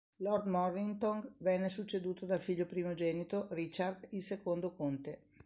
Lord 0.23 0.47
Mornington 0.47 1.35
venne 1.37 1.69
succeduto 1.69 2.25
dal 2.25 2.41
figlio 2.41 2.65
primogenito, 2.65 3.45
Richard, 3.51 4.07
il 4.13 4.23
secondo 4.23 4.71
conte. 4.71 5.19